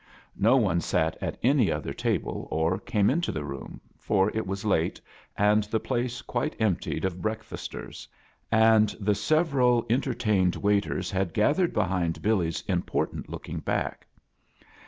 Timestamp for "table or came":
1.93-3.11